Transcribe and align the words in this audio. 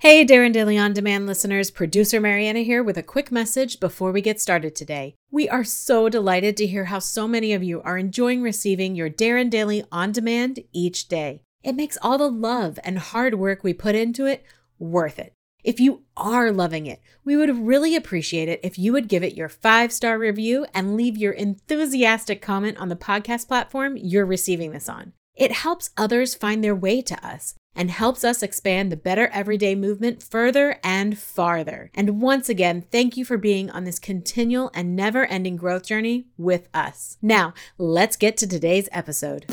Hey, 0.00 0.26
Darren 0.26 0.52
Daily 0.52 0.76
On 0.76 0.92
Demand 0.92 1.26
listeners, 1.26 1.70
producer 1.70 2.20
Mariana 2.20 2.60
here 2.60 2.82
with 2.82 2.98
a 2.98 3.02
quick 3.02 3.32
message 3.32 3.80
before 3.80 4.12
we 4.12 4.20
get 4.20 4.38
started 4.38 4.76
today. 4.76 5.14
We 5.30 5.48
are 5.48 5.64
so 5.64 6.10
delighted 6.10 6.54
to 6.58 6.66
hear 6.66 6.84
how 6.84 6.98
so 6.98 7.26
many 7.26 7.54
of 7.54 7.62
you 7.62 7.80
are 7.80 7.96
enjoying 7.96 8.42
receiving 8.42 8.94
your 8.94 9.08
Darren 9.08 9.48
Daily 9.48 9.84
On 9.90 10.12
Demand 10.12 10.60
each 10.70 11.08
day. 11.08 11.40
It 11.64 11.74
makes 11.74 11.96
all 12.02 12.18
the 12.18 12.30
love 12.30 12.78
and 12.84 12.98
hard 12.98 13.36
work 13.36 13.64
we 13.64 13.72
put 13.72 13.94
into 13.94 14.26
it 14.26 14.44
worth 14.78 15.18
it. 15.18 15.32
If 15.64 15.80
you 15.80 16.02
are 16.14 16.52
loving 16.52 16.84
it, 16.84 17.00
we 17.24 17.34
would 17.34 17.66
really 17.66 17.96
appreciate 17.96 18.50
it 18.50 18.60
if 18.62 18.78
you 18.78 18.92
would 18.92 19.08
give 19.08 19.24
it 19.24 19.34
your 19.34 19.48
five 19.48 19.92
star 19.92 20.18
review 20.18 20.66
and 20.74 20.94
leave 20.94 21.16
your 21.16 21.32
enthusiastic 21.32 22.42
comment 22.42 22.76
on 22.76 22.90
the 22.90 22.96
podcast 22.96 23.48
platform 23.48 23.96
you're 23.96 24.26
receiving 24.26 24.72
this 24.72 24.90
on. 24.90 25.14
It 25.34 25.52
helps 25.52 25.88
others 25.96 26.34
find 26.34 26.62
their 26.62 26.74
way 26.74 27.00
to 27.00 27.26
us 27.26 27.54
and 27.76 27.90
helps 27.90 28.24
us 28.24 28.42
expand 28.42 28.90
the 28.90 28.96
Better 28.96 29.28
Everyday 29.28 29.74
movement 29.74 30.22
further 30.22 30.80
and 30.82 31.16
farther. 31.16 31.90
And 31.94 32.20
once 32.20 32.48
again, 32.48 32.84
thank 32.90 33.16
you 33.16 33.24
for 33.24 33.36
being 33.36 33.70
on 33.70 33.84
this 33.84 33.98
continual 33.98 34.70
and 34.74 34.96
never 34.96 35.26
ending 35.26 35.56
growth 35.56 35.84
journey 35.84 36.26
with 36.36 36.68
us. 36.74 37.18
Now, 37.20 37.54
let's 37.78 38.16
get 38.16 38.36
to 38.38 38.46
today's 38.46 38.88
episode. 38.90 39.44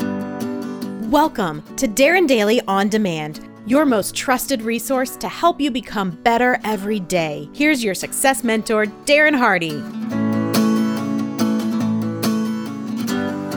Welcome 1.10 1.62
to 1.76 1.86
Darren 1.86 2.26
Daily 2.26 2.60
On 2.62 2.88
Demand, 2.88 3.46
your 3.66 3.84
most 3.84 4.14
trusted 4.16 4.62
resource 4.62 5.16
to 5.16 5.28
help 5.28 5.60
you 5.60 5.70
become 5.70 6.10
better 6.22 6.58
every 6.64 7.00
day. 7.00 7.48
Here's 7.52 7.84
your 7.84 7.94
success 7.94 8.42
mentor, 8.42 8.86
Darren 9.04 9.36
Hardy. 9.36 10.23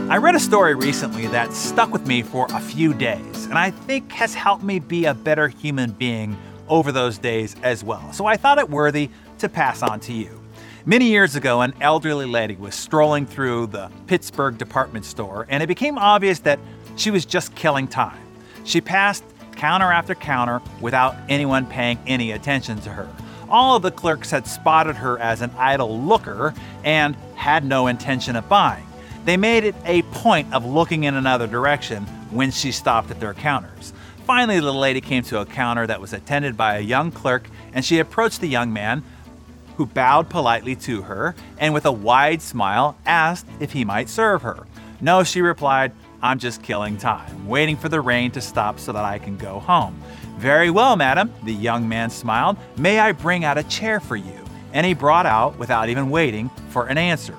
I 0.09 0.15
read 0.15 0.35
a 0.35 0.39
story 0.39 0.73
recently 0.73 1.27
that 1.27 1.51
stuck 1.51 1.91
with 1.91 2.07
me 2.07 2.21
for 2.21 2.47
a 2.51 2.61
few 2.61 2.93
days, 2.93 3.43
and 3.47 3.57
I 3.57 3.71
think 3.71 4.09
has 4.13 4.33
helped 4.33 4.63
me 4.63 4.79
be 4.79 5.03
a 5.03 5.13
better 5.13 5.49
human 5.49 5.91
being 5.91 6.37
over 6.69 6.93
those 6.93 7.17
days 7.17 7.57
as 7.61 7.83
well. 7.83 8.13
So 8.13 8.25
I 8.25 8.37
thought 8.37 8.57
it 8.57 8.69
worthy 8.69 9.09
to 9.39 9.49
pass 9.49 9.83
on 9.83 9.99
to 10.01 10.13
you. 10.13 10.41
Many 10.85 11.07
years 11.07 11.35
ago, 11.35 11.59
an 11.59 11.73
elderly 11.81 12.25
lady 12.25 12.55
was 12.55 12.73
strolling 12.73 13.25
through 13.25 13.67
the 13.67 13.91
Pittsburgh 14.07 14.57
department 14.57 15.03
store, 15.03 15.45
and 15.49 15.61
it 15.61 15.67
became 15.67 15.97
obvious 15.97 16.39
that 16.39 16.59
she 16.95 17.11
was 17.11 17.25
just 17.25 17.53
killing 17.53 17.85
time. 17.85 18.17
She 18.63 18.79
passed 18.79 19.25
counter 19.57 19.91
after 19.91 20.15
counter 20.15 20.61
without 20.79 21.17
anyone 21.27 21.65
paying 21.65 21.99
any 22.07 22.31
attention 22.31 22.79
to 22.79 22.89
her. 22.91 23.09
All 23.49 23.75
of 23.75 23.81
the 23.81 23.91
clerks 23.91 24.31
had 24.31 24.47
spotted 24.47 24.95
her 24.95 25.19
as 25.19 25.41
an 25.41 25.51
idle 25.57 25.99
looker 25.99 26.53
and 26.85 27.13
had 27.35 27.65
no 27.65 27.87
intention 27.87 28.37
of 28.37 28.47
buying. 28.47 28.86
They 29.27 29.35
made 29.35 29.65
it 29.65 29.75
a 29.83 30.03
point 30.03 30.53
of 30.53 30.63
looking 30.65 31.03
in 31.03 31.13
another 31.13 31.47
direction 31.47 32.05
when 32.31 32.49
she 32.49 32.71
stopped 32.71 33.11
at 33.11 33.19
their 33.19 33.33
counters. 33.33 33.91
Finally, 34.25 34.61
the 34.61 34.73
lady 34.73 35.01
came 35.01 35.21
to 35.23 35.41
a 35.41 35.45
counter 35.45 35.85
that 35.85 35.99
was 35.99 36.13
attended 36.13 36.55
by 36.55 36.77
a 36.77 36.79
young 36.79 37.11
clerk, 37.11 37.49
and 37.73 37.83
she 37.83 37.99
approached 37.99 38.39
the 38.39 38.47
young 38.47 38.71
man, 38.71 39.03
who 39.75 39.85
bowed 39.85 40.29
politely 40.29 40.77
to 40.77 41.01
her 41.01 41.35
and 41.57 41.73
with 41.73 41.85
a 41.85 41.91
wide 41.91 42.41
smile 42.41 42.97
asked 43.05 43.45
if 43.59 43.73
he 43.73 43.83
might 43.83 44.07
serve 44.07 44.43
her. 44.43 44.65
No, 45.01 45.25
she 45.25 45.41
replied, 45.41 45.91
I'm 46.21 46.39
just 46.39 46.63
killing 46.63 46.95
time, 46.95 47.49
waiting 47.49 47.75
for 47.75 47.89
the 47.89 47.99
rain 47.99 48.31
to 48.31 48.39
stop 48.39 48.79
so 48.79 48.93
that 48.93 49.03
I 49.03 49.19
can 49.19 49.35
go 49.35 49.59
home. 49.59 50.01
Very 50.37 50.69
well, 50.69 50.95
madam, 50.95 51.33
the 51.43 51.53
young 51.53 51.89
man 51.89 52.09
smiled. 52.11 52.55
May 52.77 52.97
I 52.97 53.11
bring 53.11 53.43
out 53.43 53.57
a 53.57 53.63
chair 53.63 53.99
for 53.99 54.15
you? 54.15 54.45
And 54.71 54.87
he 54.87 54.93
brought 54.93 55.25
out, 55.25 55.59
without 55.59 55.89
even 55.89 56.09
waiting 56.09 56.49
for 56.69 56.87
an 56.87 56.97
answer. 56.97 57.35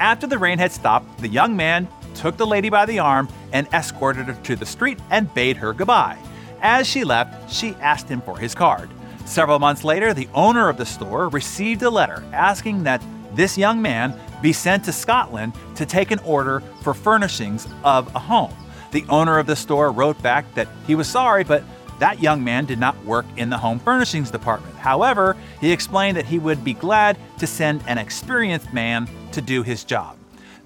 After 0.00 0.26
the 0.26 0.38
rain 0.38 0.58
had 0.58 0.72
stopped, 0.72 1.18
the 1.18 1.28
young 1.28 1.56
man 1.56 1.88
took 2.14 2.36
the 2.36 2.46
lady 2.46 2.68
by 2.68 2.86
the 2.86 2.98
arm 2.98 3.28
and 3.52 3.66
escorted 3.72 4.26
her 4.26 4.34
to 4.34 4.56
the 4.56 4.66
street 4.66 4.98
and 5.10 5.32
bade 5.34 5.56
her 5.56 5.72
goodbye. 5.72 6.18
As 6.60 6.86
she 6.86 7.04
left, 7.04 7.52
she 7.52 7.74
asked 7.80 8.08
him 8.08 8.20
for 8.22 8.38
his 8.38 8.54
card. 8.54 8.90
Several 9.24 9.58
months 9.58 9.84
later, 9.84 10.14
the 10.14 10.28
owner 10.34 10.68
of 10.68 10.76
the 10.76 10.86
store 10.86 11.28
received 11.28 11.82
a 11.82 11.90
letter 11.90 12.24
asking 12.32 12.84
that 12.84 13.02
this 13.34 13.58
young 13.58 13.82
man 13.82 14.18
be 14.42 14.52
sent 14.52 14.84
to 14.84 14.92
Scotland 14.92 15.54
to 15.74 15.86
take 15.86 16.10
an 16.10 16.18
order 16.20 16.60
for 16.82 16.94
furnishings 16.94 17.66
of 17.82 18.14
a 18.14 18.18
home. 18.18 18.54
The 18.92 19.04
owner 19.08 19.38
of 19.38 19.46
the 19.46 19.56
store 19.56 19.90
wrote 19.90 20.20
back 20.22 20.52
that 20.54 20.68
he 20.86 20.94
was 20.94 21.08
sorry, 21.08 21.42
but 21.42 21.64
that 21.98 22.20
young 22.20 22.42
man 22.42 22.64
did 22.64 22.78
not 22.78 23.02
work 23.04 23.26
in 23.36 23.50
the 23.50 23.58
home 23.58 23.78
furnishings 23.78 24.30
department. 24.30 24.74
However, 24.76 25.36
he 25.60 25.72
explained 25.72 26.16
that 26.16 26.26
he 26.26 26.38
would 26.38 26.64
be 26.64 26.74
glad 26.74 27.16
to 27.38 27.46
send 27.46 27.82
an 27.86 27.98
experienced 27.98 28.72
man 28.72 29.08
to 29.32 29.40
do 29.40 29.62
his 29.62 29.84
job. 29.84 30.16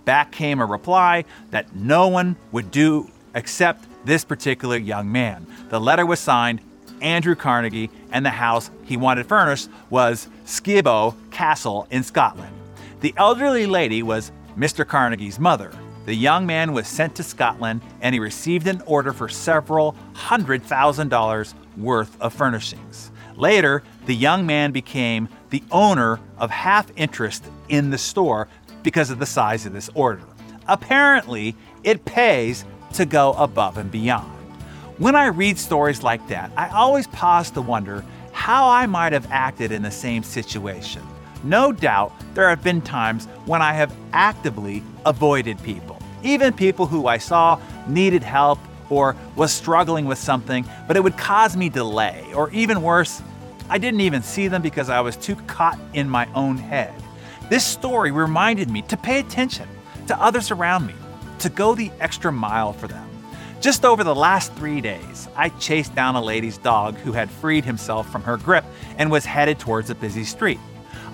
Back 0.04 0.32
came 0.32 0.60
a 0.60 0.66
reply 0.66 1.24
that 1.50 1.74
no 1.74 2.08
one 2.08 2.36
would 2.52 2.70
do 2.70 3.10
except 3.34 3.84
this 4.04 4.24
particular 4.24 4.76
young 4.76 5.12
man. 5.12 5.46
The 5.68 5.80
letter 5.80 6.06
was 6.06 6.18
signed 6.18 6.60
Andrew 7.00 7.34
Carnegie, 7.34 7.90
and 8.10 8.24
the 8.24 8.30
house 8.30 8.70
he 8.84 8.96
wanted 8.96 9.26
furnished 9.26 9.68
was 9.90 10.28
Skibo 10.46 11.14
Castle 11.30 11.86
in 11.90 12.02
Scotland. 12.02 12.54
The 13.00 13.14
elderly 13.16 13.66
lady 13.66 14.02
was 14.02 14.32
Mr. 14.56 14.86
Carnegie's 14.86 15.38
mother. 15.38 15.70
The 16.08 16.16
young 16.16 16.46
man 16.46 16.72
was 16.72 16.88
sent 16.88 17.16
to 17.16 17.22
Scotland 17.22 17.82
and 18.00 18.14
he 18.14 18.18
received 18.18 18.66
an 18.66 18.80
order 18.86 19.12
for 19.12 19.28
several 19.28 19.94
hundred 20.14 20.62
thousand 20.62 21.10
dollars 21.10 21.54
worth 21.76 22.18
of 22.18 22.32
furnishings. 22.32 23.10
Later, 23.36 23.82
the 24.06 24.14
young 24.14 24.46
man 24.46 24.72
became 24.72 25.28
the 25.50 25.62
owner 25.70 26.18
of 26.38 26.48
half 26.48 26.90
interest 26.96 27.44
in 27.68 27.90
the 27.90 27.98
store 27.98 28.48
because 28.82 29.10
of 29.10 29.18
the 29.18 29.26
size 29.26 29.66
of 29.66 29.74
this 29.74 29.90
order. 29.92 30.22
Apparently, 30.66 31.54
it 31.84 32.06
pays 32.06 32.64
to 32.94 33.04
go 33.04 33.34
above 33.34 33.76
and 33.76 33.90
beyond. 33.90 34.32
When 34.96 35.14
I 35.14 35.26
read 35.26 35.58
stories 35.58 36.02
like 36.02 36.26
that, 36.28 36.50
I 36.56 36.70
always 36.70 37.06
pause 37.08 37.50
to 37.50 37.60
wonder 37.60 38.02
how 38.32 38.70
I 38.70 38.86
might 38.86 39.12
have 39.12 39.30
acted 39.30 39.72
in 39.72 39.82
the 39.82 39.90
same 39.90 40.22
situation. 40.22 41.02
No 41.44 41.70
doubt 41.70 42.14
there 42.32 42.48
have 42.48 42.64
been 42.64 42.80
times 42.80 43.26
when 43.44 43.60
I 43.60 43.74
have 43.74 43.94
actively 44.14 44.82
avoided 45.04 45.62
people 45.62 45.97
even 46.22 46.52
people 46.52 46.86
who 46.86 47.06
I 47.06 47.18
saw 47.18 47.60
needed 47.86 48.22
help 48.22 48.58
or 48.90 49.16
was 49.36 49.52
struggling 49.52 50.06
with 50.06 50.18
something, 50.18 50.64
but 50.86 50.96
it 50.96 51.02
would 51.02 51.16
cause 51.16 51.56
me 51.56 51.68
delay, 51.68 52.24
or 52.34 52.50
even 52.50 52.82
worse, 52.82 53.22
I 53.68 53.78
didn't 53.78 54.00
even 54.00 54.22
see 54.22 54.48
them 54.48 54.62
because 54.62 54.88
I 54.88 55.00
was 55.00 55.16
too 55.16 55.36
caught 55.46 55.78
in 55.92 56.08
my 56.08 56.26
own 56.34 56.56
head. 56.56 56.94
This 57.50 57.64
story 57.64 58.10
reminded 58.10 58.70
me 58.70 58.82
to 58.82 58.96
pay 58.96 59.20
attention 59.20 59.68
to 60.06 60.20
others 60.20 60.50
around 60.50 60.86
me, 60.86 60.94
to 61.40 61.48
go 61.48 61.74
the 61.74 61.90
extra 62.00 62.32
mile 62.32 62.72
for 62.72 62.88
them. 62.88 63.08
Just 63.60 63.84
over 63.84 64.04
the 64.04 64.14
last 64.14 64.52
three 64.54 64.80
days, 64.80 65.28
I 65.36 65.48
chased 65.50 65.94
down 65.94 66.14
a 66.14 66.22
lady's 66.22 66.58
dog 66.58 66.96
who 66.96 67.12
had 67.12 67.30
freed 67.30 67.64
himself 67.64 68.10
from 68.10 68.22
her 68.22 68.36
grip 68.36 68.64
and 68.96 69.10
was 69.10 69.24
headed 69.24 69.58
towards 69.58 69.90
a 69.90 69.94
busy 69.94 70.24
street. 70.24 70.60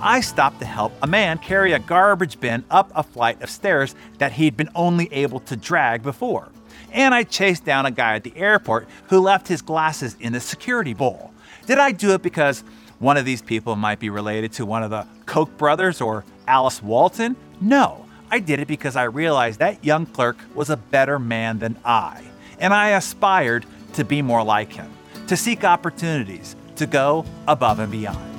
I 0.04 0.20
stopped 0.20 0.59
to 0.59 0.66
help 0.66 0.92
a 1.00 1.06
man 1.06 1.38
carry 1.38 1.72
a 1.72 1.78
garbage 1.78 2.38
bin 2.38 2.62
up 2.70 2.92
a 2.94 3.03
flight 3.03 3.41
of 3.41 3.48
stairs 3.48 3.94
that 4.19 4.32
he'd 4.32 4.54
been 4.54 4.69
only 4.75 5.10
able 5.10 5.41
to 5.41 5.56
drag 5.56 6.03
before. 6.03 6.50
And 6.92 7.15
I 7.15 7.22
chased 7.22 7.65
down 7.65 7.87
a 7.87 7.91
guy 7.91 8.14
at 8.16 8.22
the 8.22 8.37
airport 8.37 8.87
who 9.09 9.19
left 9.19 9.48
his 9.48 9.62
glasses 9.62 10.14
in 10.20 10.34
the 10.34 10.41
security 10.41 10.93
bowl. 10.93 11.32
Did 11.64 11.78
I 11.78 11.93
do 11.93 12.12
it 12.12 12.20
because 12.20 12.64
one 12.98 13.16
of 13.16 13.25
these 13.25 13.41
people 13.41 13.76
might 13.76 13.98
be 13.98 14.10
related 14.10 14.53
to 14.53 14.66
one 14.66 14.82
of 14.82 14.91
the 14.91 15.06
Koch 15.25 15.56
brothers 15.56 16.03
or 16.03 16.22
Alice 16.47 16.82
Walton? 16.82 17.34
No, 17.62 18.04
I 18.31 18.41
did 18.41 18.60
it 18.60 18.69
because 18.69 18.97
I 18.97 19.04
realized 19.04 19.59
that 19.60 19.82
young 19.82 20.04
clerk 20.04 20.37
was 20.54 20.69
a 20.69 20.76
better 20.76 21.19
man 21.19 21.60
than 21.60 21.78
I, 21.82 22.22
and 22.59 22.75
I 22.75 22.91
aspired 22.91 23.64
to 23.94 24.04
be 24.04 24.20
more 24.20 24.44
like 24.44 24.70
him, 24.70 24.93
to 25.28 25.37
seek 25.37 25.64
opportunities, 25.64 26.56
to 26.76 26.84
go 26.84 27.25
above 27.48 27.78
and 27.78 27.91
beyond. 27.91 28.33